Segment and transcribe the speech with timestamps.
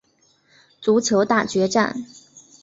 [0.81, 2.07] 足球大决战！